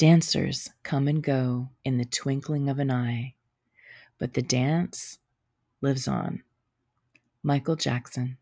Dancers 0.00 0.70
come 0.82 1.08
and 1.08 1.22
go 1.22 1.68
in 1.84 1.98
the 1.98 2.06
twinkling 2.06 2.70
of 2.70 2.78
an 2.78 2.90
eye, 2.90 3.34
but 4.18 4.32
the 4.32 4.40
dance 4.40 5.18
lives 5.82 6.08
on. 6.08 6.42
Michael 7.42 7.76
Jackson. 7.76 8.38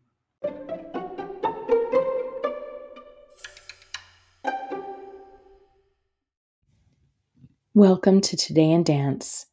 Welcome 7.73 8.21
to 8.21 8.37
Today 8.37 8.71
in 8.71 8.83
Dance, 8.83 9.47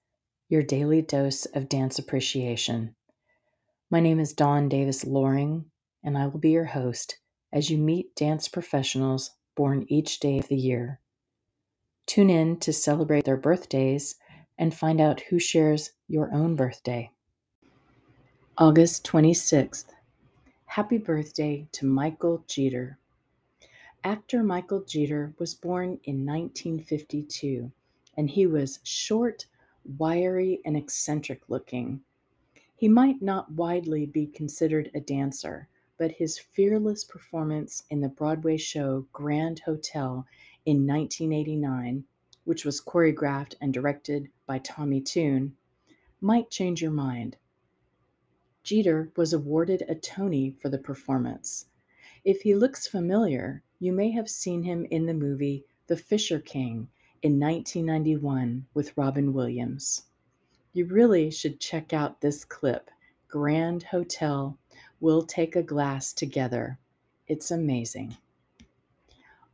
your 0.49 0.63
daily 0.63 1.03
dose 1.03 1.47
of 1.47 1.69
dance 1.69 1.99
appreciation. 1.99 2.95
My 3.91 3.99
name 3.99 4.21
is 4.21 4.33
Dawn 4.33 4.69
Davis 4.69 5.05
Loring, 5.05 5.65
and 6.05 6.17
I 6.17 6.29
will 6.29 6.39
be 6.39 6.51
your 6.51 6.67
host 6.67 7.19
as 7.53 7.69
you 7.69 7.79
meet 7.79 8.15
dance 8.15 8.47
professionals 8.47 9.33
born 9.57 9.87
each 9.89 10.21
day 10.21 10.39
of 10.39 10.47
the 10.47 10.55
year. 10.55 11.01
Tune 12.07 12.31
in 12.31 12.59
to 12.61 12.73
celebrate 12.73 13.25
their 13.25 13.37
birthdays 13.37 14.17
and 14.59 14.75
find 14.75 15.01
out 15.01 15.21
who 15.23 15.39
shares 15.39 15.91
your 16.09 16.33
own 16.33 16.55
birthday. 16.55 17.11
August 18.57 19.05
26th. 19.05 19.87
Happy 20.67 20.99
birthday 20.99 21.67
to 21.73 21.85
Michael 21.85 22.45
Jeter. 22.47 22.99
Actor 24.05 24.45
Michael 24.45 24.85
Jeter 24.85 25.35
was 25.39 25.55
born 25.55 25.99
in 26.05 26.25
1952 26.25 27.71
and 28.17 28.31
he 28.31 28.47
was 28.47 28.79
short, 28.85 29.47
wiry, 29.99 30.61
and 30.65 30.77
eccentric 30.77 31.43
looking. 31.49 32.01
He 32.77 32.89
might 32.89 33.21
not 33.21 33.51
widely 33.53 34.07
be 34.07 34.27
considered 34.27 34.91
a 34.95 35.01
dancer, 35.01 35.69
but 35.99 36.13
his 36.13 36.39
fearless 36.39 37.05
performance 37.05 37.83
in 37.91 38.01
the 38.01 38.09
Broadway 38.09 38.57
show 38.57 39.07
Grand 39.13 39.61
Hotel 39.61 40.27
in 40.67 40.87
1989, 40.87 42.05
which 42.45 42.65
was 42.65 42.81
choreographed 42.81 43.55
and 43.61 43.73
directed 43.73 44.29
by 44.47 44.59
Tommy 44.59 45.01
Tune, 45.01 45.57
might 46.21 46.51
change 46.51 46.83
your 46.83 46.91
mind. 46.91 47.37
Jeter 48.63 49.11
was 49.17 49.33
awarded 49.33 49.85
a 49.89 49.95
Tony 49.95 50.51
for 50.51 50.69
the 50.69 50.79
performance. 50.79 51.67
If 52.25 52.43
he 52.43 52.55
looks 52.55 52.89
familiar, 52.89 53.63
you 53.79 53.93
may 53.93 54.11
have 54.11 54.29
seen 54.29 54.65
him 54.65 54.85
in 54.91 55.07
the 55.07 55.15
movie 55.15 55.65
The 55.87 55.97
Fisher 55.97 56.41
King 56.41 56.89
in 57.23 57.39
1991 57.39 58.67
with 58.75 58.97
Robin 58.97 59.33
Williams. 59.33 60.03
You 60.73 60.87
really 60.87 61.31
should 61.31 61.61
check 61.61 61.93
out 61.93 62.21
this 62.21 62.45
clip 62.45 62.91
Grand 63.29 63.85
Hotel, 63.85 64.59
We'll 64.99 65.23
Take 65.23 65.55
a 65.55 65.63
Glass 65.63 66.13
Together. 66.13 66.79
It's 67.29 67.51
amazing. 67.51 68.17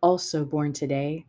Also 0.03 0.45
born 0.45 0.73
today, 0.73 1.27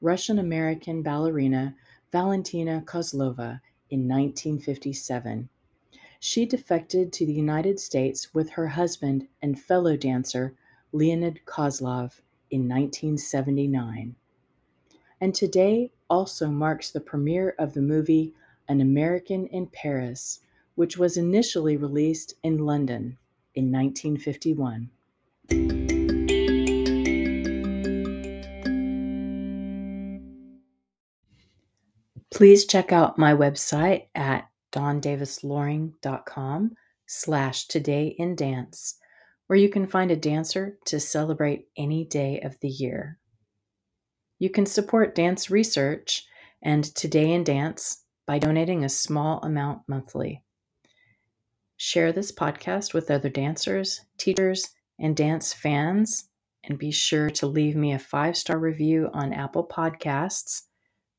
Russian 0.00 0.38
American 0.38 1.02
ballerina 1.02 1.74
Valentina 2.12 2.82
Kozlova 2.86 3.60
in 3.90 4.06
1957. 4.06 5.48
She 6.20 6.46
defected 6.46 7.12
to 7.12 7.26
the 7.26 7.32
United 7.32 7.80
States 7.80 8.32
with 8.32 8.50
her 8.50 8.68
husband 8.68 9.26
and 9.40 9.60
fellow 9.60 9.96
dancer 9.96 10.54
Leonid 10.92 11.40
Kozlov 11.46 12.20
in 12.50 12.68
1979. 12.68 14.14
And 15.20 15.34
today 15.34 15.90
also 16.08 16.48
marks 16.48 16.90
the 16.90 17.00
premiere 17.00 17.56
of 17.58 17.74
the 17.74 17.82
movie 17.82 18.34
An 18.68 18.80
American 18.80 19.46
in 19.48 19.66
Paris, 19.66 20.40
which 20.76 20.96
was 20.96 21.16
initially 21.16 21.76
released 21.76 22.34
in 22.42 22.58
London 22.58 23.18
in 23.54 23.72
1951. 23.72 24.90
Please 32.32 32.64
check 32.64 32.92
out 32.92 33.18
my 33.18 33.34
website 33.34 34.06
at 34.14 34.48
dawndavisloring.com 34.72 36.70
slash 37.06 37.68
today 37.68 38.16
in 38.18 38.34
dance, 38.34 38.96
where 39.46 39.58
you 39.58 39.68
can 39.68 39.86
find 39.86 40.10
a 40.10 40.16
dancer 40.16 40.78
to 40.86 40.98
celebrate 40.98 41.66
any 41.76 42.06
day 42.06 42.40
of 42.40 42.58
the 42.60 42.70
year. 42.70 43.18
You 44.38 44.48
can 44.48 44.64
support 44.64 45.14
dance 45.14 45.50
research 45.50 46.26
and 46.62 46.84
Today 46.94 47.32
in 47.32 47.44
Dance 47.44 48.02
by 48.26 48.38
donating 48.38 48.82
a 48.82 48.88
small 48.88 49.40
amount 49.42 49.82
monthly. 49.86 50.42
Share 51.76 52.12
this 52.12 52.32
podcast 52.32 52.94
with 52.94 53.10
other 53.10 53.28
dancers, 53.28 54.00
teachers, 54.16 54.70
and 54.98 55.14
dance 55.14 55.52
fans, 55.52 56.30
and 56.64 56.78
be 56.78 56.92
sure 56.92 57.28
to 57.28 57.46
leave 57.46 57.76
me 57.76 57.92
a 57.92 57.98
five 57.98 58.38
star 58.38 58.58
review 58.58 59.10
on 59.12 59.34
Apple 59.34 59.66
Podcasts 59.66 60.62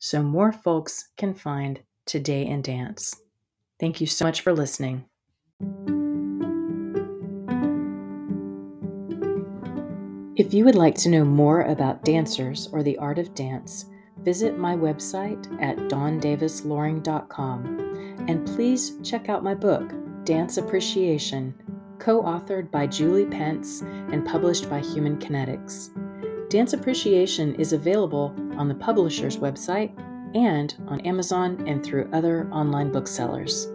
so 0.04 0.22
more 0.22 0.52
folks 0.52 1.08
can 1.16 1.34
find 1.34 1.80
Today 2.06 2.46
in 2.46 2.62
Dance. 2.62 3.16
Thank 3.80 4.02
you 4.02 4.08
so 4.08 4.26
much 4.26 4.42
for 4.42 4.52
listening. 4.52 5.06
If 10.36 10.54
you 10.54 10.66
would 10.66 10.76
like 10.76 10.96
to 10.96 11.08
know 11.08 11.24
more 11.24 11.62
about 11.62 12.04
dancers 12.04 12.68
or 12.74 12.84
the 12.84 12.98
art 12.98 13.18
of 13.18 13.34
dance, 13.34 13.86
visit 14.24 14.58
my 14.58 14.76
website 14.76 15.48
at 15.62 15.78
dawndavisloring.com 15.78 18.26
and 18.28 18.46
please 18.46 18.98
check 19.04 19.30
out 19.30 19.42
my 19.42 19.56
book, 19.56 19.90
Dance 20.26 20.58
Appreciation, 20.58 21.54
co 22.00 22.22
authored 22.24 22.70
by 22.72 22.88
Julie 22.88 23.28
Pence 23.28 23.84
and 23.84 24.26
published 24.26 24.70
by 24.70 24.82
Human 24.82 25.16
Kinetics. 25.16 25.92
Dance 26.54 26.74
Appreciation 26.74 27.56
is 27.56 27.74
available 27.74 28.32
on 28.58 28.68
the 28.68 28.76
publisher's 28.76 29.38
website 29.38 29.92
and 30.36 30.76
on 30.88 31.00
Amazon 31.00 31.68
and 31.68 31.84
through 31.84 32.08
other 32.14 32.48
online 32.52 32.92
booksellers. 32.92 33.73